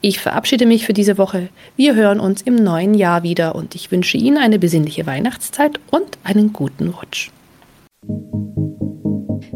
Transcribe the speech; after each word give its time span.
Ich 0.00 0.20
verabschiede 0.20 0.66
mich 0.66 0.86
für 0.86 0.92
diese 0.92 1.18
Woche. 1.18 1.48
Wir 1.76 1.94
hören 1.94 2.20
uns 2.20 2.42
im 2.42 2.56
neuen 2.56 2.94
Jahr 2.94 3.22
wieder 3.22 3.54
und 3.54 3.74
ich 3.74 3.90
wünsche 3.90 4.16
Ihnen 4.16 4.38
eine 4.38 4.58
besinnliche 4.58 5.06
Weihnachtszeit 5.06 5.80
und 5.90 6.18
einen 6.24 6.52
guten 6.52 6.88
Rutsch. 6.88 7.30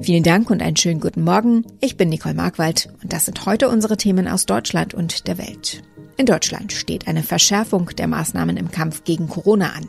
Vielen 0.00 0.22
Dank 0.22 0.50
und 0.50 0.62
einen 0.62 0.76
schönen 0.76 1.00
guten 1.00 1.22
Morgen. 1.22 1.64
Ich 1.80 1.96
bin 1.96 2.10
Nicole 2.10 2.34
Markwald 2.34 2.88
und 3.02 3.12
das 3.12 3.24
sind 3.24 3.44
heute 3.46 3.68
unsere 3.68 3.96
Themen 3.96 4.28
aus 4.28 4.46
Deutschland 4.46 4.94
und 4.94 5.26
der 5.26 5.38
Welt. 5.38 5.82
In 6.16 6.26
Deutschland 6.26 6.72
steht 6.72 7.08
eine 7.08 7.22
Verschärfung 7.22 7.90
der 7.96 8.06
Maßnahmen 8.06 8.56
im 8.56 8.70
Kampf 8.70 9.04
gegen 9.04 9.28
Corona 9.28 9.70
an. 9.70 9.86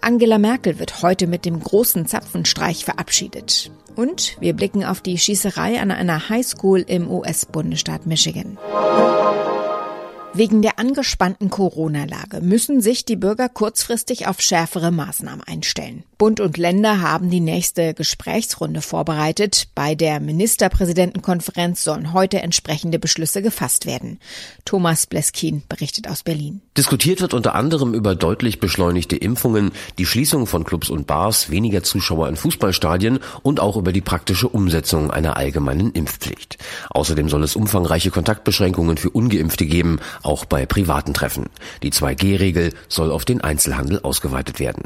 Angela 0.00 0.38
Merkel 0.38 0.78
wird 0.78 1.02
heute 1.02 1.26
mit 1.26 1.44
dem 1.44 1.60
großen 1.60 2.06
Zapfenstreich 2.06 2.84
verabschiedet. 2.84 3.70
Und 3.96 4.36
wir 4.40 4.54
blicken 4.54 4.84
auf 4.84 5.00
die 5.00 5.18
Schießerei 5.18 5.80
an 5.80 5.90
einer 5.90 6.28
Highschool 6.28 6.80
im 6.80 7.10
US-Bundesstaat 7.10 8.06
Michigan. 8.06 8.58
Wegen 10.36 10.62
der 10.62 10.80
angespannten 10.80 11.48
Corona-Lage 11.48 12.40
müssen 12.40 12.80
sich 12.80 13.04
die 13.04 13.14
Bürger 13.14 13.48
kurzfristig 13.48 14.26
auf 14.26 14.40
schärfere 14.40 14.90
Maßnahmen 14.90 15.44
einstellen. 15.46 16.02
Bund 16.18 16.40
und 16.40 16.56
Länder 16.56 17.00
haben 17.00 17.30
die 17.30 17.38
nächste 17.38 17.94
Gesprächsrunde 17.94 18.82
vorbereitet. 18.82 19.68
Bei 19.76 19.94
der 19.94 20.18
Ministerpräsidentenkonferenz 20.18 21.84
sollen 21.84 22.12
heute 22.12 22.42
entsprechende 22.42 22.98
Beschlüsse 22.98 23.42
gefasst 23.42 23.86
werden. 23.86 24.18
Thomas 24.64 25.06
Bleskin 25.06 25.62
berichtet 25.68 26.08
aus 26.08 26.24
Berlin. 26.24 26.62
Diskutiert 26.76 27.20
wird 27.20 27.32
unter 27.32 27.54
anderem 27.54 27.94
über 27.94 28.16
deutlich 28.16 28.58
beschleunigte 28.58 29.14
Impfungen, 29.14 29.70
die 29.98 30.06
Schließung 30.06 30.48
von 30.48 30.64
Clubs 30.64 30.90
und 30.90 31.06
Bars, 31.06 31.50
weniger 31.50 31.84
Zuschauer 31.84 32.28
in 32.28 32.34
Fußballstadien 32.34 33.20
und 33.42 33.60
auch 33.60 33.76
über 33.76 33.92
die 33.92 34.00
praktische 34.00 34.48
Umsetzung 34.48 35.12
einer 35.12 35.36
allgemeinen 35.36 35.92
Impfpflicht. 35.92 36.58
Außerdem 36.90 37.28
soll 37.28 37.44
es 37.44 37.54
umfangreiche 37.54 38.10
Kontaktbeschränkungen 38.10 38.96
für 38.96 39.10
Ungeimpfte 39.10 39.66
geben, 39.66 40.00
auch 40.24 40.44
bei 40.44 40.66
privaten 40.66 41.14
Treffen. 41.14 41.46
Die 41.82 41.92
2G-Regel 41.92 42.72
soll 42.88 43.10
auf 43.10 43.24
den 43.24 43.40
Einzelhandel 43.40 44.00
ausgeweitet 44.00 44.60
werden. 44.60 44.84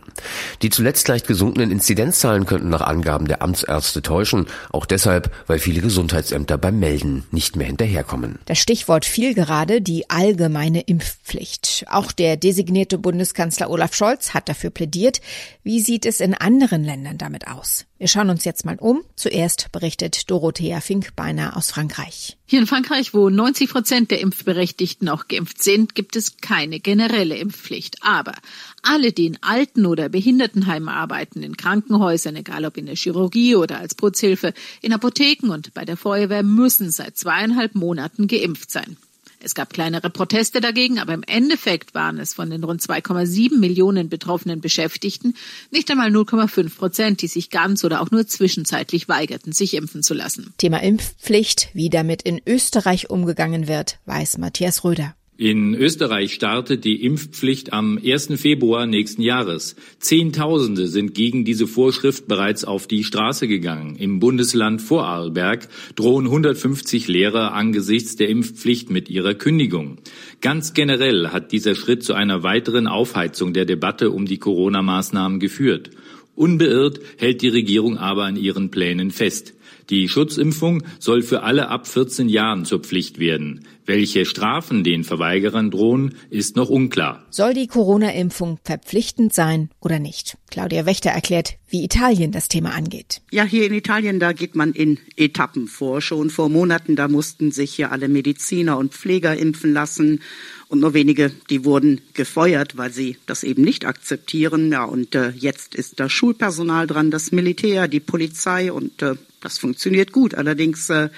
Die 0.62 0.70
zuletzt 0.70 1.08
leicht 1.08 1.26
gesunkenen 1.26 1.70
Inzidenzzahlen 1.70 2.46
könnten 2.46 2.68
nach 2.68 2.80
Angaben 2.80 3.28
der 3.28 3.42
Amtsärzte 3.42 4.02
täuschen, 4.02 4.46
auch 4.72 4.86
deshalb, 4.86 5.30
weil 5.46 5.58
viele 5.58 5.80
Gesundheitsämter 5.80 6.58
beim 6.58 6.78
Melden 6.78 7.24
nicht 7.30 7.56
mehr 7.56 7.66
hinterherkommen. 7.66 8.38
Das 8.46 8.58
Stichwort 8.58 9.04
fiel 9.04 9.34
gerade 9.34 9.80
die 9.80 10.10
allgemeine 10.10 10.80
Impfpflicht. 10.80 11.84
Auch 11.88 12.12
der 12.12 12.36
designierte 12.36 12.98
Bundeskanzler 12.98 13.70
Olaf 13.70 13.94
Scholz 13.94 14.34
hat 14.34 14.48
dafür 14.48 14.70
plädiert. 14.70 15.20
Wie 15.62 15.80
sieht 15.80 16.06
es 16.06 16.20
in 16.20 16.34
anderen 16.34 16.84
Ländern 16.84 17.18
damit 17.18 17.46
aus? 17.48 17.84
Wir 17.98 18.08
schauen 18.08 18.30
uns 18.30 18.44
jetzt 18.44 18.64
mal 18.64 18.76
um. 18.78 19.02
Zuerst 19.16 19.72
berichtet 19.72 20.30
Dorothea 20.30 20.80
Finkbeiner 20.80 21.56
aus 21.56 21.70
Frankreich. 21.70 22.37
Hier 22.50 22.60
in 22.60 22.66
Frankreich, 22.66 23.12
wo 23.12 23.28
90 23.28 23.68
Prozent 23.68 24.10
der 24.10 24.20
Impfberechtigten 24.20 25.10
auch 25.10 25.28
geimpft 25.28 25.62
sind, 25.62 25.94
gibt 25.94 26.16
es 26.16 26.38
keine 26.38 26.80
generelle 26.80 27.36
Impfpflicht. 27.36 27.98
Aber 28.00 28.32
alle, 28.80 29.12
die 29.12 29.26
in 29.26 29.38
Alten- 29.42 29.84
oder 29.84 30.08
Behindertenheimen 30.08 30.88
arbeiten, 30.88 31.42
in 31.42 31.58
Krankenhäusern, 31.58 32.36
egal 32.36 32.64
ob 32.64 32.78
in 32.78 32.86
der 32.86 32.96
Chirurgie 32.96 33.54
oder 33.54 33.78
als 33.78 33.94
Putzhilfe, 33.94 34.54
in 34.80 34.94
Apotheken 34.94 35.50
und 35.50 35.74
bei 35.74 35.84
der 35.84 35.98
Feuerwehr, 35.98 36.42
müssen 36.42 36.90
seit 36.90 37.18
zweieinhalb 37.18 37.74
Monaten 37.74 38.28
geimpft 38.28 38.70
sein. 38.70 38.96
Es 39.40 39.54
gab 39.54 39.72
kleinere 39.72 40.10
Proteste 40.10 40.60
dagegen, 40.60 40.98
aber 40.98 41.14
im 41.14 41.22
Endeffekt 41.22 41.94
waren 41.94 42.18
es 42.18 42.34
von 42.34 42.50
den 42.50 42.64
rund 42.64 42.80
2,7 42.80 43.58
Millionen 43.58 44.08
betroffenen 44.08 44.60
Beschäftigten 44.60 45.34
nicht 45.70 45.90
einmal 45.90 46.10
0,5 46.10 46.76
Prozent, 46.76 47.22
die 47.22 47.28
sich 47.28 47.50
ganz 47.50 47.84
oder 47.84 48.00
auch 48.00 48.10
nur 48.10 48.26
zwischenzeitlich 48.26 49.08
weigerten, 49.08 49.52
sich 49.52 49.74
impfen 49.74 50.02
zu 50.02 50.14
lassen. 50.14 50.54
Thema 50.58 50.82
Impfpflicht, 50.82 51.68
wie 51.72 51.90
damit 51.90 52.22
in 52.22 52.40
Österreich 52.46 53.10
umgegangen 53.10 53.68
wird, 53.68 53.98
weiß 54.06 54.38
Matthias 54.38 54.84
Röder. 54.84 55.14
In 55.40 55.76
Österreich 55.76 56.34
startet 56.34 56.84
die 56.84 57.04
Impfpflicht 57.04 57.72
am 57.72 57.96
1. 58.04 58.40
Februar 58.40 58.86
nächsten 58.86 59.22
Jahres. 59.22 59.76
Zehntausende 60.00 60.88
sind 60.88 61.14
gegen 61.14 61.44
diese 61.44 61.68
Vorschrift 61.68 62.26
bereits 62.26 62.64
auf 62.64 62.88
die 62.88 63.04
Straße 63.04 63.46
gegangen. 63.46 63.94
Im 63.94 64.18
Bundesland 64.18 64.82
Vorarlberg 64.82 65.68
drohen 65.94 66.26
150 66.26 67.06
Lehrer 67.06 67.52
angesichts 67.52 68.16
der 68.16 68.30
Impfpflicht 68.30 68.90
mit 68.90 69.08
ihrer 69.10 69.34
Kündigung. 69.34 69.98
Ganz 70.40 70.74
generell 70.74 71.28
hat 71.28 71.52
dieser 71.52 71.76
Schritt 71.76 72.02
zu 72.02 72.14
einer 72.14 72.42
weiteren 72.42 72.88
Aufheizung 72.88 73.52
der 73.52 73.64
Debatte 73.64 74.10
um 74.10 74.26
die 74.26 74.38
Corona-Maßnahmen 74.38 75.38
geführt. 75.38 75.90
Unbeirrt 76.38 77.00
hält 77.16 77.42
die 77.42 77.48
Regierung 77.48 77.98
aber 77.98 78.22
an 78.24 78.36
ihren 78.36 78.70
Plänen 78.70 79.10
fest. 79.10 79.54
Die 79.90 80.08
Schutzimpfung 80.08 80.84
soll 81.00 81.22
für 81.22 81.42
alle 81.42 81.68
ab 81.68 81.88
14 81.88 82.28
Jahren 82.28 82.64
zur 82.64 82.80
Pflicht 82.80 83.18
werden. 83.18 83.66
Welche 83.86 84.26
Strafen 84.26 84.84
den 84.84 85.02
Verweigerern 85.02 85.70
drohen, 85.70 86.14
ist 86.28 86.56
noch 86.56 86.68
unklar. 86.68 87.24
Soll 87.30 87.54
die 87.54 87.66
Corona-Impfung 87.66 88.58
verpflichtend 88.62 89.32
sein 89.32 89.70
oder 89.80 89.98
nicht? 89.98 90.36
Claudia 90.50 90.84
Wächter 90.84 91.10
erklärt, 91.10 91.54
wie 91.68 91.84
Italien 91.84 92.32
das 92.32 92.48
Thema 92.48 92.74
angeht. 92.74 93.22
Ja, 93.30 93.44
hier 93.44 93.66
in 93.66 93.72
Italien, 93.72 94.20
da 94.20 94.32
geht 94.32 94.54
man 94.54 94.74
in 94.74 94.98
Etappen 95.16 95.66
vor. 95.66 96.02
Schon 96.02 96.28
vor 96.28 96.50
Monaten, 96.50 96.96
da 96.96 97.08
mussten 97.08 97.50
sich 97.50 97.74
hier 97.74 97.90
alle 97.90 98.08
Mediziner 98.08 98.76
und 98.76 98.92
Pfleger 98.92 99.36
impfen 99.36 99.72
lassen. 99.72 100.20
Und 100.68 100.80
nur 100.80 100.92
wenige, 100.92 101.32
die 101.48 101.64
wurden 101.64 102.02
gefeuert, 102.12 102.76
weil 102.76 102.92
sie 102.92 103.16
das 103.24 103.42
eben 103.42 103.62
nicht 103.62 103.86
akzeptieren. 103.86 104.70
Ja, 104.70 104.84
und 104.84 105.14
äh, 105.14 105.30
jetzt 105.30 105.74
ist 105.74 105.98
das 105.98 106.12
Schulpersonal 106.12 106.86
dran, 106.86 107.10
das 107.10 107.32
Militär, 107.32 107.88
die 107.88 108.00
Polizei 108.00 108.70
und 108.70 109.00
äh, 109.00 109.14
das 109.40 109.58
funktioniert 109.58 110.12
gut. 110.12 110.34
Allerdings 110.34 110.90
äh, 110.90 111.08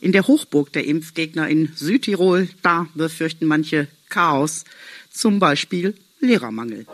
in 0.00 0.12
der 0.12 0.26
Hochburg 0.26 0.72
der 0.72 0.86
Impfgegner 0.86 1.48
in 1.48 1.70
Südtirol, 1.74 2.48
da 2.62 2.88
befürchten 2.94 3.46
manche 3.46 3.86
Chaos, 4.08 4.64
zum 5.10 5.38
Beispiel 5.38 5.94
Lehrermangel. 6.20 6.86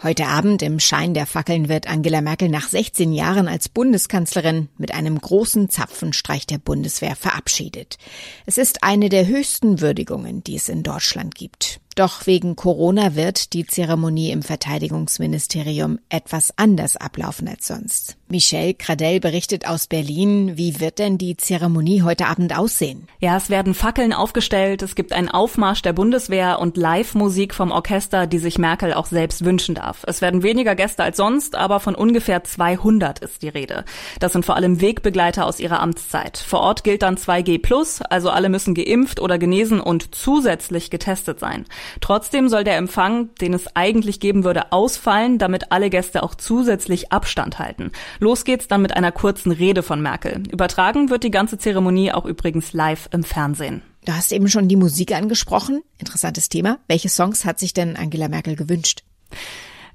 Heute 0.00 0.26
Abend 0.26 0.62
im 0.62 0.78
Schein 0.78 1.12
der 1.12 1.26
Fackeln 1.26 1.68
wird 1.68 1.88
Angela 1.88 2.20
Merkel 2.20 2.48
nach 2.48 2.68
16 2.68 3.12
Jahren 3.12 3.48
als 3.48 3.68
Bundeskanzlerin 3.68 4.68
mit 4.78 4.94
einem 4.94 5.20
großen 5.20 5.70
Zapfenstreich 5.70 6.46
der 6.46 6.58
Bundeswehr 6.58 7.16
verabschiedet. 7.16 7.98
Es 8.46 8.58
ist 8.58 8.84
eine 8.84 9.08
der 9.08 9.26
höchsten 9.26 9.80
Würdigungen, 9.80 10.44
die 10.44 10.54
es 10.54 10.68
in 10.68 10.84
Deutschland 10.84 11.34
gibt. 11.34 11.80
Doch 11.98 12.28
wegen 12.28 12.54
Corona 12.54 13.16
wird 13.16 13.54
die 13.54 13.66
Zeremonie 13.66 14.30
im 14.30 14.44
Verteidigungsministerium 14.44 15.98
etwas 16.08 16.52
anders 16.56 16.96
ablaufen 16.96 17.48
als 17.48 17.66
sonst. 17.66 18.16
Michelle 18.28 18.74
Cradell 18.74 19.18
berichtet 19.18 19.66
aus 19.66 19.88
Berlin. 19.88 20.56
Wie 20.56 20.78
wird 20.78 21.00
denn 21.00 21.18
die 21.18 21.36
Zeremonie 21.36 22.02
heute 22.02 22.26
Abend 22.26 22.56
aussehen? 22.56 23.08
Ja, 23.18 23.36
es 23.36 23.50
werden 23.50 23.74
Fackeln 23.74 24.12
aufgestellt, 24.12 24.82
es 24.82 24.94
gibt 24.94 25.12
einen 25.12 25.28
Aufmarsch 25.28 25.82
der 25.82 25.92
Bundeswehr 25.92 26.60
und 26.60 26.76
Live-Musik 26.76 27.52
vom 27.52 27.72
Orchester, 27.72 28.28
die 28.28 28.38
sich 28.38 28.58
Merkel 28.58 28.92
auch 28.92 29.06
selbst 29.06 29.44
wünschen 29.44 29.74
darf. 29.74 30.04
Es 30.06 30.20
werden 30.20 30.44
weniger 30.44 30.76
Gäste 30.76 31.02
als 31.02 31.16
sonst, 31.16 31.56
aber 31.56 31.80
von 31.80 31.96
ungefähr 31.96 32.44
200 32.44 33.18
ist 33.18 33.42
die 33.42 33.48
Rede. 33.48 33.84
Das 34.20 34.34
sind 34.34 34.46
vor 34.46 34.54
allem 34.54 34.80
Wegbegleiter 34.80 35.46
aus 35.46 35.58
ihrer 35.58 35.80
Amtszeit. 35.80 36.38
Vor 36.38 36.60
Ort 36.60 36.84
gilt 36.84 37.02
dann 37.02 37.16
2G+, 37.16 38.02
also 38.08 38.30
alle 38.30 38.50
müssen 38.50 38.74
geimpft 38.74 39.18
oder 39.18 39.38
genesen 39.38 39.80
und 39.80 40.14
zusätzlich 40.14 40.90
getestet 40.90 41.40
sein. 41.40 41.64
Trotzdem 42.00 42.48
soll 42.48 42.64
der 42.64 42.76
Empfang, 42.76 43.34
den 43.36 43.54
es 43.54 43.74
eigentlich 43.76 44.20
geben 44.20 44.44
würde, 44.44 44.72
ausfallen, 44.72 45.38
damit 45.38 45.72
alle 45.72 45.90
Gäste 45.90 46.22
auch 46.22 46.34
zusätzlich 46.34 47.12
Abstand 47.12 47.58
halten. 47.58 47.92
Los 48.18 48.44
geht's 48.44 48.68
dann 48.68 48.82
mit 48.82 48.96
einer 48.96 49.12
kurzen 49.12 49.52
Rede 49.52 49.82
von 49.82 50.00
Merkel. 50.00 50.42
Übertragen 50.50 51.10
wird 51.10 51.24
die 51.24 51.30
ganze 51.30 51.58
Zeremonie 51.58 52.12
auch 52.12 52.24
übrigens 52.24 52.72
live 52.72 53.08
im 53.12 53.24
Fernsehen. 53.24 53.82
Du 54.04 54.12
hast 54.12 54.32
eben 54.32 54.48
schon 54.48 54.68
die 54.68 54.76
Musik 54.76 55.14
angesprochen. 55.14 55.82
Interessantes 55.98 56.48
Thema. 56.48 56.78
Welche 56.88 57.08
Songs 57.08 57.44
hat 57.44 57.58
sich 57.58 57.74
denn 57.74 57.96
Angela 57.96 58.28
Merkel 58.28 58.56
gewünscht? 58.56 59.02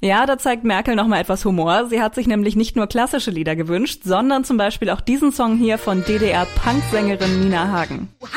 Ja, 0.02 0.26
da 0.26 0.38
zeigt 0.38 0.66
Merkel 0.66 0.96
noch 0.96 1.08
mal 1.08 1.22
etwas 1.22 1.46
Humor. 1.46 1.88
Sie 1.90 2.02
hat 2.02 2.14
sich 2.14 2.28
nämlich 2.28 2.58
nicht 2.58 2.76
nur 2.76 2.88
klassische 2.88 3.32
Lieder 3.32 3.56
gewünscht, 3.56 4.02
sondern 4.04 4.44
zum 4.44 4.58
Beispiel 4.58 4.90
auch 4.90 5.00
diesen 5.00 5.32
Song 5.32 5.58
hier 5.58 5.78
von 5.78 6.04
DDR-Punksängerin 6.04 7.40
Nina 7.40 7.70
Hagen. 7.70 8.10
Du 8.20 8.28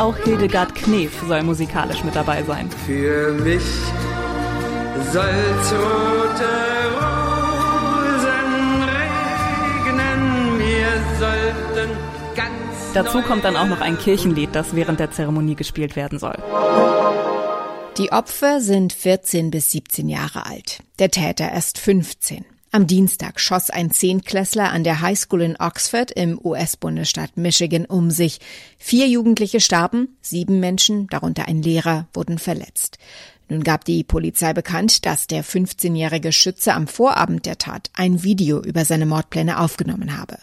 auch 0.00 0.16
Hildegard 0.16 0.74
Knef 0.74 1.12
soll 1.28 1.42
musikalisch 1.42 2.02
mit 2.02 2.16
dabei 2.16 2.42
sein. 2.42 2.70
Für 2.86 3.32
mich 3.34 3.62
soll 5.12 5.44
tote 5.68 6.48
Rosen 6.96 8.40
regnen, 8.82 10.58
wir 10.58 10.88
sollten 11.18 11.90
ganz 12.34 12.92
Dazu 12.94 13.20
kommt 13.20 13.44
dann 13.44 13.56
auch 13.56 13.68
noch 13.68 13.82
ein 13.82 13.98
Kirchenlied, 13.98 14.50
das 14.54 14.74
während 14.74 15.00
der 15.00 15.10
Zeremonie 15.10 15.54
gespielt 15.54 15.96
werden 15.96 16.18
soll. 16.18 16.38
Die 17.98 18.12
Opfer 18.12 18.60
sind 18.60 18.94
14 18.94 19.50
bis 19.50 19.70
17 19.72 20.08
Jahre 20.08 20.46
alt, 20.46 20.82
der 20.98 21.10
Täter 21.10 21.50
erst 21.50 21.78
15. 21.78 22.46
Am 22.72 22.86
Dienstag 22.86 23.40
schoss 23.40 23.68
ein 23.68 23.90
Zehntklässler 23.90 24.70
an 24.70 24.84
der 24.84 25.00
Highschool 25.00 25.42
in 25.42 25.56
Oxford 25.58 26.12
im 26.12 26.38
US-Bundesstaat 26.40 27.36
Michigan 27.36 27.84
um 27.84 28.12
sich. 28.12 28.38
Vier 28.78 29.08
Jugendliche 29.08 29.58
starben, 29.58 30.16
sieben 30.20 30.60
Menschen, 30.60 31.08
darunter 31.08 31.48
ein 31.48 31.62
Lehrer, 31.62 32.06
wurden 32.14 32.38
verletzt. 32.38 32.98
Nun 33.48 33.64
gab 33.64 33.84
die 33.84 34.04
Polizei 34.04 34.52
bekannt, 34.52 35.04
dass 35.04 35.26
der 35.26 35.44
15-jährige 35.44 36.30
Schütze 36.30 36.72
am 36.74 36.86
Vorabend 36.86 37.44
der 37.44 37.58
Tat 37.58 37.90
ein 37.94 38.22
Video 38.22 38.62
über 38.62 38.84
seine 38.84 39.06
Mordpläne 39.06 39.58
aufgenommen 39.58 40.16
habe. 40.16 40.38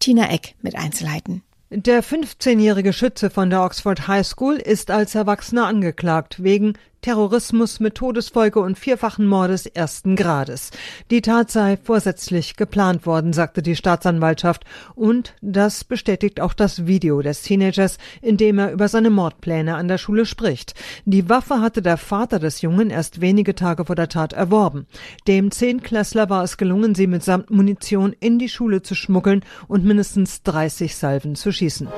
Tina 0.00 0.28
Eck 0.28 0.56
mit 0.62 0.74
Einzelheiten. 0.74 1.44
Der 1.72 2.02
15-jährige 2.02 2.92
Schütze 2.92 3.30
von 3.30 3.48
der 3.48 3.62
Oxford 3.62 4.08
High 4.08 4.26
School 4.26 4.56
ist 4.56 4.90
als 4.90 5.14
Erwachsener 5.14 5.66
angeklagt 5.66 6.42
wegen 6.42 6.72
Terrorismus 7.02 7.80
mit 7.80 7.94
Todesfolge 7.94 8.60
und 8.60 8.78
vierfachen 8.78 9.26
Mordes 9.26 9.64
ersten 9.64 10.16
Grades. 10.16 10.70
Die 11.10 11.22
Tat 11.22 11.50
sei 11.50 11.78
vorsätzlich 11.82 12.56
geplant 12.56 13.06
worden, 13.06 13.32
sagte 13.32 13.62
die 13.62 13.74
Staatsanwaltschaft. 13.74 14.64
Und 14.94 15.34
das 15.40 15.84
bestätigt 15.84 16.40
auch 16.40 16.52
das 16.52 16.86
Video 16.86 17.22
des 17.22 17.42
Teenagers, 17.42 17.96
in 18.20 18.36
dem 18.36 18.58
er 18.58 18.72
über 18.72 18.88
seine 18.88 19.08
Mordpläne 19.08 19.76
an 19.76 19.88
der 19.88 19.98
Schule 19.98 20.26
spricht. 20.26 20.74
Die 21.06 21.28
Waffe 21.28 21.60
hatte 21.60 21.80
der 21.80 21.96
Vater 21.96 22.38
des 22.38 22.60
Jungen 22.60 22.90
erst 22.90 23.22
wenige 23.22 23.54
Tage 23.54 23.86
vor 23.86 23.96
der 23.96 24.08
Tat 24.08 24.34
erworben. 24.34 24.86
Dem 25.26 25.50
Zehnklässler 25.50 26.28
war 26.28 26.44
es 26.44 26.58
gelungen, 26.58 26.94
sie 26.94 27.06
mitsamt 27.06 27.50
Munition 27.50 28.14
in 28.20 28.38
die 28.38 28.50
Schule 28.50 28.82
zu 28.82 28.94
schmuggeln 28.94 29.42
und 29.68 29.84
mindestens 29.84 30.42
30 30.42 30.94
Salven 30.94 31.34
zu 31.34 31.50
schießen. 31.50 31.88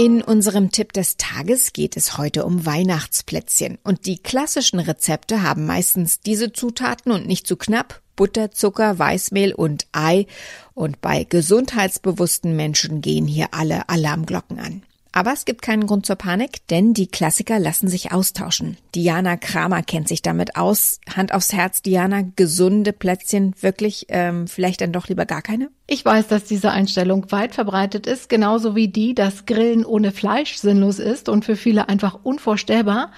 In 0.00 0.22
unserem 0.22 0.70
Tipp 0.70 0.94
des 0.94 1.18
Tages 1.18 1.74
geht 1.74 1.94
es 1.94 2.16
heute 2.16 2.46
um 2.46 2.64
Weihnachtsplätzchen. 2.64 3.76
Und 3.84 4.06
die 4.06 4.16
klassischen 4.16 4.80
Rezepte 4.80 5.42
haben 5.42 5.66
meistens 5.66 6.20
diese 6.20 6.54
Zutaten 6.54 7.12
und 7.12 7.26
nicht 7.26 7.46
zu 7.46 7.58
knapp. 7.58 8.00
Butter, 8.16 8.50
Zucker, 8.50 8.98
Weißmehl 8.98 9.52
und 9.52 9.88
Ei. 9.92 10.26
Und 10.72 11.02
bei 11.02 11.24
gesundheitsbewussten 11.24 12.56
Menschen 12.56 13.02
gehen 13.02 13.26
hier 13.26 13.48
alle 13.52 13.90
Alarmglocken 13.90 14.58
an. 14.58 14.82
Aber 15.12 15.32
es 15.32 15.44
gibt 15.44 15.62
keinen 15.62 15.86
Grund 15.86 16.06
zur 16.06 16.16
Panik, 16.16 16.66
denn 16.68 16.94
die 16.94 17.08
Klassiker 17.08 17.58
lassen 17.58 17.88
sich 17.88 18.12
austauschen. 18.12 18.76
Diana 18.94 19.36
Kramer 19.36 19.82
kennt 19.82 20.08
sich 20.08 20.22
damit 20.22 20.56
aus. 20.56 21.00
Hand 21.14 21.34
aufs 21.34 21.52
Herz, 21.52 21.82
Diana, 21.82 22.22
gesunde 22.36 22.92
Plätzchen, 22.92 23.54
wirklich, 23.60 24.06
ähm, 24.08 24.46
vielleicht 24.46 24.80
dann 24.80 24.92
doch 24.92 25.08
lieber 25.08 25.26
gar 25.26 25.42
keine? 25.42 25.70
Ich 25.86 26.04
weiß, 26.04 26.28
dass 26.28 26.44
diese 26.44 26.70
Einstellung 26.70 27.32
weit 27.32 27.54
verbreitet 27.54 28.06
ist, 28.06 28.28
genauso 28.28 28.76
wie 28.76 28.88
die, 28.88 29.14
dass 29.14 29.46
Grillen 29.46 29.84
ohne 29.84 30.12
Fleisch 30.12 30.56
sinnlos 30.56 31.00
ist 31.00 31.28
und 31.28 31.44
für 31.44 31.56
viele 31.56 31.88
einfach 31.88 32.20
unvorstellbar. 32.22 33.10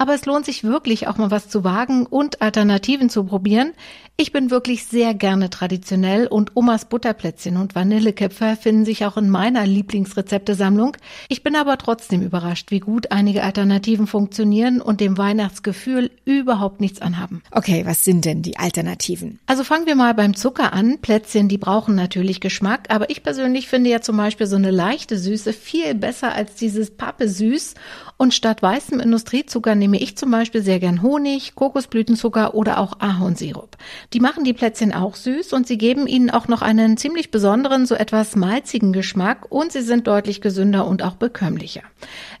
Aber 0.00 0.14
es 0.14 0.24
lohnt 0.24 0.46
sich 0.46 0.64
wirklich 0.64 1.08
auch 1.08 1.18
mal 1.18 1.30
was 1.30 1.50
zu 1.50 1.62
wagen 1.62 2.06
und 2.06 2.40
Alternativen 2.40 3.10
zu 3.10 3.24
probieren. 3.24 3.72
Ich 4.16 4.32
bin 4.32 4.50
wirklich 4.50 4.86
sehr 4.86 5.12
gerne 5.12 5.50
traditionell 5.50 6.26
und 6.26 6.56
Omas 6.56 6.86
Butterplätzchen 6.86 7.58
und 7.58 7.74
Vanilleköpfe 7.74 8.56
finden 8.58 8.86
sich 8.86 9.04
auch 9.04 9.18
in 9.18 9.28
meiner 9.28 9.66
Lieblingsrezeptesammlung. 9.66 10.96
Ich 11.28 11.42
bin 11.42 11.54
aber 11.54 11.76
trotzdem 11.76 12.22
überrascht, 12.22 12.70
wie 12.70 12.80
gut 12.80 13.12
einige 13.12 13.42
Alternativen 13.42 14.06
funktionieren 14.06 14.80
und 14.80 15.00
dem 15.00 15.18
Weihnachtsgefühl 15.18 16.10
überhaupt 16.24 16.80
nichts 16.80 17.02
anhaben. 17.02 17.42
Okay, 17.50 17.84
was 17.84 18.02
sind 18.02 18.24
denn 18.24 18.40
die 18.40 18.56
Alternativen? 18.56 19.38
Also 19.44 19.64
fangen 19.64 19.86
wir 19.86 19.96
mal 19.96 20.14
beim 20.14 20.34
Zucker 20.34 20.72
an. 20.72 20.98
Plätzchen, 21.00 21.48
die 21.48 21.58
brauchen 21.58 21.94
natürlich 21.94 22.40
Geschmack, 22.40 22.86
aber 22.88 23.10
ich 23.10 23.22
persönlich 23.22 23.68
finde 23.68 23.90
ja 23.90 24.00
zum 24.00 24.16
Beispiel 24.16 24.46
so 24.46 24.56
eine 24.56 24.70
leichte 24.70 25.18
Süße 25.18 25.52
viel 25.52 25.94
besser 25.94 26.34
als 26.34 26.54
dieses 26.54 26.90
Pappe 26.90 27.28
süß. 27.28 27.74
Und 28.20 28.34
statt 28.34 28.60
weißem 28.60 29.00
Industriezucker 29.00 29.74
nehme 29.74 29.98
ich 29.98 30.14
zum 30.18 30.30
Beispiel 30.30 30.60
sehr 30.60 30.78
gern 30.78 31.00
Honig, 31.00 31.54
Kokosblütenzucker 31.54 32.54
oder 32.54 32.78
auch 32.78 33.00
Ahornsirup. 33.00 33.78
Die 34.12 34.20
machen 34.20 34.44
die 34.44 34.52
Plätzchen 34.52 34.92
auch 34.92 35.16
süß 35.16 35.54
und 35.54 35.66
sie 35.66 35.78
geben 35.78 36.06
ihnen 36.06 36.28
auch 36.28 36.46
noch 36.46 36.60
einen 36.60 36.98
ziemlich 36.98 37.30
besonderen, 37.30 37.86
so 37.86 37.94
etwas 37.94 38.36
malzigen 38.36 38.92
Geschmack 38.92 39.46
und 39.48 39.72
sie 39.72 39.80
sind 39.80 40.06
deutlich 40.06 40.42
gesünder 40.42 40.86
und 40.86 41.02
auch 41.02 41.14
bekömmlicher. 41.14 41.80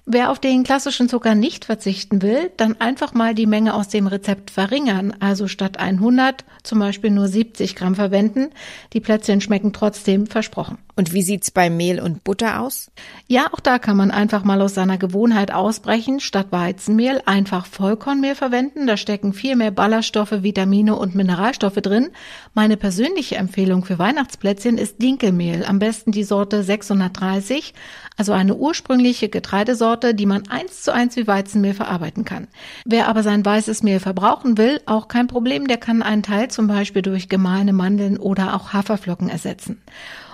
Wer 0.04 0.30
auf 0.30 0.38
den 0.38 0.64
klassischen 0.64 1.08
Zucker 1.08 1.34
nicht 1.34 1.64
verzichten 1.64 2.20
will, 2.20 2.50
dann 2.58 2.78
einfach 2.78 3.14
mal 3.14 3.34
die 3.34 3.46
Menge 3.46 3.72
aus 3.72 3.88
dem 3.88 4.06
Rezept 4.06 4.50
verringern, 4.50 5.14
also 5.20 5.48
statt 5.48 5.78
100 5.78 6.44
zum 6.62 6.78
Beispiel 6.78 7.10
nur 7.10 7.28
70 7.28 7.74
Gramm 7.74 7.94
verwenden. 7.94 8.50
Die 8.92 9.00
Plätzchen 9.00 9.40
schmecken 9.40 9.72
trotzdem 9.72 10.26
versprochen. 10.26 10.76
Und 10.96 11.14
wie 11.14 11.22
sieht's 11.22 11.50
bei 11.50 11.70
Mehl 11.70 12.00
und 12.00 12.24
Butter 12.24 12.60
aus? 12.60 12.90
Ja, 13.26 13.48
auch 13.52 13.60
da 13.60 13.78
kann 13.78 13.96
man 13.96 14.10
einfach 14.10 14.44
mal 14.44 14.60
aus 14.60 14.74
seiner 14.74 14.98
Gewohnheit 14.98 15.50
ausbrechen. 15.70 16.18
Statt 16.18 16.48
Weizenmehl 16.50 17.22
einfach 17.26 17.64
Vollkornmehl 17.64 18.34
verwenden. 18.34 18.88
Da 18.88 18.96
stecken 18.96 19.32
viel 19.32 19.54
mehr 19.54 19.70
Ballaststoffe, 19.70 20.42
Vitamine 20.42 20.96
und 20.96 21.14
Mineralstoffe 21.14 21.76
drin. 21.76 22.08
Meine 22.54 22.76
persönliche 22.76 23.36
Empfehlung 23.36 23.84
für 23.84 24.00
Weihnachtsplätzchen 24.00 24.78
ist 24.78 25.00
Dinkelmehl. 25.00 25.64
Am 25.64 25.78
besten 25.78 26.10
die 26.10 26.24
Sorte 26.24 26.64
630, 26.64 27.72
also 28.16 28.32
eine 28.32 28.56
ursprüngliche 28.56 29.28
Getreidesorte, 29.28 30.12
die 30.12 30.26
man 30.26 30.48
eins 30.48 30.82
zu 30.82 30.92
eins 30.92 31.14
wie 31.14 31.28
Weizenmehl 31.28 31.74
verarbeiten 31.74 32.24
kann. 32.24 32.48
Wer 32.84 33.06
aber 33.06 33.22
sein 33.22 33.44
weißes 33.44 33.84
Mehl 33.84 34.00
verbrauchen 34.00 34.58
will, 34.58 34.80
auch 34.86 35.06
kein 35.06 35.28
Problem, 35.28 35.68
der 35.68 35.76
kann 35.76 36.02
einen 36.02 36.24
Teil 36.24 36.50
zum 36.50 36.66
Beispiel 36.66 37.02
durch 37.02 37.28
gemahlene 37.28 37.72
Mandeln 37.72 38.18
oder 38.18 38.56
auch 38.56 38.72
Haferflocken 38.72 39.28
ersetzen. 39.28 39.80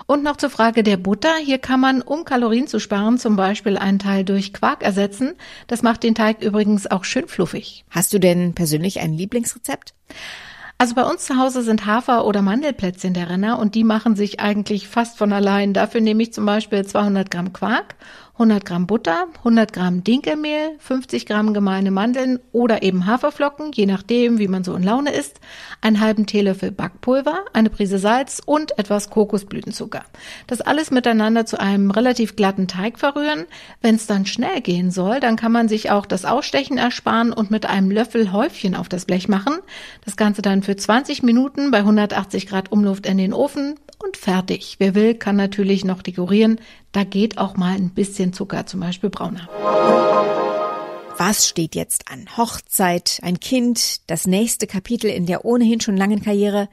Und 0.07 0.23
noch 0.23 0.37
zur 0.37 0.49
Frage 0.49 0.83
der 0.83 0.95
Butter. 0.95 1.35
Hier 1.35 1.57
kann 1.57 1.81
man, 1.81 2.01
um 2.01 2.23
Kalorien 2.23 2.67
zu 2.67 2.79
sparen, 2.79 3.17
zum 3.19 3.35
Beispiel 3.35 3.77
einen 3.77 3.99
Teil 3.99 4.23
durch 4.23 4.53
Quark 4.53 4.81
ersetzen. 4.81 5.35
Das 5.67 5.83
macht 5.83 6.01
den 6.01 6.15
Teig 6.15 6.41
übrigens 6.41 6.89
auch 6.89 7.03
schön 7.03 7.27
fluffig. 7.27 7.83
Hast 7.89 8.13
du 8.13 8.19
denn 8.19 8.53
persönlich 8.53 9.01
ein 9.01 9.13
Lieblingsrezept? 9.13 9.93
Also 10.79 10.95
bei 10.95 11.03
uns 11.03 11.25
zu 11.25 11.37
Hause 11.37 11.61
sind 11.61 11.85
Hafer- 11.85 12.25
oder 12.25 12.41
Mandelplätzchen 12.41 13.15
der 13.15 13.29
Renner 13.29 13.59
und 13.59 13.75
die 13.75 13.83
machen 13.83 14.15
sich 14.15 14.39
eigentlich 14.39 14.87
fast 14.87 15.17
von 15.17 15.33
allein. 15.33 15.73
Dafür 15.73 16.01
nehme 16.01 16.23
ich 16.23 16.33
zum 16.33 16.45
Beispiel 16.45 16.85
200 16.85 17.29
Gramm 17.29 17.51
Quark 17.51 17.95
100 18.37 18.65
Gramm 18.65 18.85
Butter, 18.85 19.25
100 19.39 19.73
Gramm 19.73 20.03
Dinkelmehl, 20.03 20.75
50 20.77 21.25
Gramm 21.25 21.55
gemahlene 21.55 21.89
Mandeln 21.89 22.39
oder 22.51 22.83
eben 22.83 23.07
Haferflocken, 23.07 23.71
je 23.71 23.87
nachdem, 23.87 24.37
wie 24.37 24.47
man 24.47 24.63
so 24.63 24.75
in 24.75 24.83
Laune 24.83 25.11
ist, 25.11 25.39
einen 25.81 25.99
halben 25.99 26.27
Teelöffel 26.27 26.71
Backpulver, 26.71 27.45
eine 27.53 27.71
Prise 27.71 27.97
Salz 27.97 28.39
und 28.45 28.77
etwas 28.77 29.09
Kokosblütenzucker. 29.09 30.05
Das 30.45 30.61
alles 30.61 30.91
miteinander 30.91 31.47
zu 31.47 31.59
einem 31.59 31.89
relativ 31.89 32.35
glatten 32.35 32.67
Teig 32.67 32.99
verrühren. 32.99 33.45
Wenn 33.81 33.95
es 33.95 34.05
dann 34.05 34.27
schnell 34.27 34.61
gehen 34.61 34.91
soll, 34.91 35.19
dann 35.19 35.35
kann 35.35 35.51
man 35.51 35.67
sich 35.67 35.89
auch 35.89 36.05
das 36.05 36.23
Ausstechen 36.23 36.77
ersparen 36.77 37.33
und 37.33 37.49
mit 37.49 37.65
einem 37.65 37.89
Löffel 37.89 38.31
Häufchen 38.31 38.75
auf 38.75 38.87
das 38.87 39.05
Blech 39.05 39.27
machen. 39.27 39.55
Das 40.05 40.15
Ganze 40.15 40.43
dann 40.43 40.61
für 40.61 40.75
20 40.75 41.23
Minuten 41.23 41.71
bei 41.71 41.79
180 41.79 42.45
Grad 42.45 42.71
Umluft 42.71 43.07
in 43.07 43.17
den 43.17 43.33
Ofen 43.33 43.79
und 44.07 44.17
fertig. 44.17 44.77
Wer 44.79 44.95
will, 44.95 45.13
kann 45.13 45.35
natürlich 45.35 45.85
noch 45.85 46.01
dekorieren. 46.01 46.59
Da 46.91 47.03
geht 47.03 47.37
auch 47.37 47.57
mal 47.57 47.75
ein 47.75 47.91
bisschen 47.91 48.33
Zucker, 48.33 48.65
zum 48.65 48.79
Beispiel 48.79 49.09
brauner. 49.09 49.47
Was 51.17 51.47
steht 51.47 51.75
jetzt 51.75 52.09
an? 52.11 52.27
Hochzeit, 52.37 53.19
ein 53.23 53.39
Kind, 53.39 54.01
das 54.07 54.27
nächste 54.27 54.67
Kapitel 54.67 55.09
in 55.09 55.25
der 55.25 55.45
ohnehin 55.45 55.81
schon 55.81 55.97
langen 55.97 56.21
Karriere. 56.21 56.69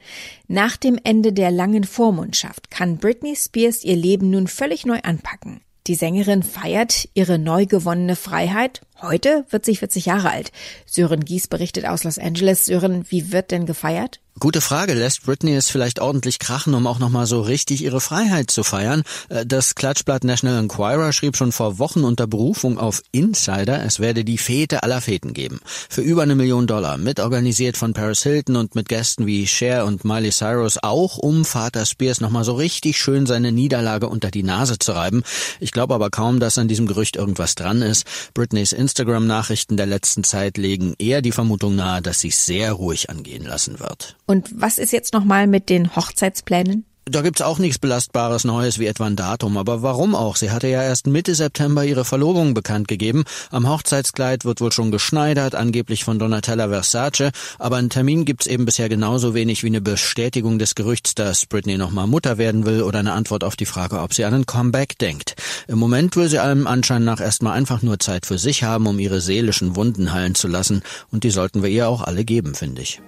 Nach 0.47 0.77
dem 0.77 0.99
Ende 1.03 1.33
der 1.33 1.51
langen 1.51 1.83
Vormundschaft 1.83 2.71
kann 2.71 2.97
Britney 2.97 3.35
Spears 3.35 3.83
ihr 3.83 3.95
Leben 3.95 4.29
nun 4.29 4.47
völlig 4.47 4.85
neu 4.85 4.99
anpacken. 5.01 5.61
Die 5.87 5.95
Sängerin 5.95 6.41
feiert 6.41 7.09
ihre 7.13 7.37
neu 7.37 7.65
gewonnene 7.65 8.15
Freiheit. 8.15 8.81
Heute 9.07 9.45
wird 9.49 9.65
sie 9.65 9.75
40 9.75 10.05
Jahre 10.05 10.31
alt. 10.31 10.51
Sören 10.85 11.23
Gies 11.23 11.47
berichtet 11.47 11.85
aus 11.85 12.03
Los 12.03 12.17
Angeles. 12.17 12.65
Sören, 12.65 13.05
wie 13.09 13.31
wird 13.31 13.51
denn 13.51 13.65
gefeiert? 13.65 14.19
Gute 14.37 14.59
Frage. 14.59 14.95
Lässt 14.95 15.23
Britney 15.23 15.55
es 15.55 15.69
vielleicht 15.69 16.01
ordentlich 16.01 16.39
krachen, 16.39 16.73
um 16.73 16.87
auch 16.87 16.99
nochmal 16.99 17.25
so 17.25 17.39
richtig 17.39 17.81
ihre 17.81 18.01
Freiheit 18.01 18.51
zu 18.51 18.63
feiern? 18.63 19.03
Äh, 19.29 19.45
das 19.45 19.75
Klatschblatt 19.75 20.25
National 20.25 20.59
Enquirer 20.59 21.13
schrieb 21.13 21.37
schon 21.37 21.53
vor 21.53 21.79
Wochen 21.79 22.03
unter 22.03 22.27
Berufung 22.27 22.77
auf 22.77 23.01
Insider, 23.13 23.85
es 23.85 24.01
werde 24.01 24.25
die 24.25 24.37
Fete 24.37 24.83
aller 24.83 24.99
Feten 24.99 25.33
geben. 25.33 25.61
Für 25.89 26.01
über 26.01 26.23
eine 26.23 26.35
Million 26.35 26.67
Dollar, 26.67 26.97
mitorganisiert 26.97 27.77
von 27.77 27.93
Paris 27.93 28.23
Hilton 28.23 28.57
und 28.57 28.75
mit 28.75 28.89
Gästen 28.89 29.25
wie 29.25 29.47
Cher 29.47 29.85
und 29.85 30.03
Miley 30.03 30.31
Cyrus, 30.31 30.79
auch 30.83 31.17
um 31.17 31.45
Vater 31.45 31.85
Spears 31.85 32.19
nochmal 32.19 32.43
so 32.43 32.55
richtig 32.55 32.97
schön 32.97 33.25
seine 33.27 33.53
Niederlage 33.53 34.09
unter 34.09 34.31
die 34.31 34.43
Nase 34.43 34.77
zu 34.77 34.91
reiben. 34.91 35.23
Ich 35.61 35.71
glaube 35.71 35.95
aber 35.95 36.09
kaum, 36.09 36.41
dass 36.41 36.57
an 36.57 36.67
diesem 36.67 36.87
Gerücht 36.87 37.15
irgendwas 37.15 37.55
dran 37.55 37.81
ist. 37.81 38.05
Britneys 38.33 38.73
Instagram-Nachrichten 38.95 39.75
der 39.75 39.87
letzten 39.87 40.23
Zeit 40.23 40.57
legen 40.57 40.93
eher 40.97 41.21
die 41.21 41.33
Vermutung 41.33 41.75
nahe, 41.75 42.01
dass 42.01 42.21
sie 42.21 42.29
es 42.29 42.45
sehr 42.45 42.71
ruhig 42.71 43.09
angehen 43.09 43.43
lassen 43.43 43.81
wird. 43.81 44.15
Und 44.25 44.49
was 44.55 44.77
ist 44.77 44.93
jetzt 44.93 45.13
nochmal 45.13 45.47
mit 45.47 45.69
den 45.69 45.97
Hochzeitsplänen? 45.97 46.85
Da 47.07 47.21
gibt's 47.21 47.43
auch 47.43 47.59
nichts 47.59 47.77
Belastbares 47.77 48.45
Neues 48.45 48.79
wie 48.79 48.87
etwa 48.87 49.05
ein 49.05 49.15
Datum, 49.15 49.57
aber 49.57 49.83
warum 49.83 50.15
auch? 50.15 50.35
Sie 50.37 50.49
hatte 50.49 50.67
ja 50.67 50.81
erst 50.81 51.05
Mitte 51.05 51.35
September 51.35 51.85
ihre 51.85 52.03
Verlobung 52.03 52.55
bekannt 52.55 52.87
gegeben. 52.87 53.25
Am 53.51 53.69
Hochzeitskleid 53.69 54.43
wird 54.43 54.59
wohl 54.59 54.71
schon 54.71 54.89
geschneidert, 54.89 55.53
angeblich 55.53 56.03
von 56.03 56.17
Donatella 56.17 56.67
Versace, 56.67 57.29
aber 57.59 57.75
einen 57.75 57.91
Termin 57.91 58.25
gibt's 58.25 58.47
eben 58.47 58.65
bisher 58.65 58.89
genauso 58.89 59.35
wenig 59.35 59.61
wie 59.61 59.67
eine 59.67 59.81
Bestätigung 59.81 60.57
des 60.57 60.73
Gerüchts, 60.73 61.13
dass 61.13 61.45
Britney 61.45 61.77
nochmal 61.77 62.07
Mutter 62.07 62.39
werden 62.39 62.65
will 62.65 62.81
oder 62.81 62.97
eine 62.97 63.13
Antwort 63.13 63.43
auf 63.43 63.55
die 63.55 63.67
Frage, 63.67 63.99
ob 63.99 64.15
sie 64.15 64.25
an 64.25 64.33
einen 64.33 64.47
Comeback 64.47 64.97
denkt. 64.97 65.35
Im 65.67 65.77
Moment 65.77 66.15
will 66.15 66.27
sie 66.27 66.39
allem 66.39 66.65
Anschein 66.65 67.03
nach 67.03 67.21
erstmal 67.21 67.53
einfach 67.53 67.83
nur 67.83 67.99
Zeit 67.99 68.25
für 68.25 68.39
sich 68.39 68.63
haben, 68.63 68.87
um 68.87 68.97
ihre 68.97 69.21
seelischen 69.21 69.75
Wunden 69.75 70.11
heilen 70.11 70.33
zu 70.33 70.47
lassen, 70.47 70.81
und 71.11 71.23
die 71.23 71.29
sollten 71.29 71.61
wir 71.61 71.69
ihr 71.69 71.87
auch 71.87 72.01
alle 72.01 72.25
geben, 72.25 72.55
finde 72.55 72.81
ich. 72.81 72.99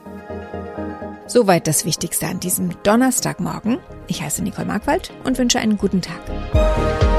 Soweit 1.28 1.68
das 1.68 1.86
Wichtigste 1.86 2.28
an 2.28 2.40
diesem 2.40 2.72
Donnerstagmorgen. 2.84 3.80
Ich 4.08 4.22
heiße 4.22 4.42
Nicole 4.44 4.68
Markwald 4.68 5.12
und 5.26 5.38
wünsche 5.38 5.60
einen 5.60 5.78
guten 5.78 6.02
Tag. 6.02 7.17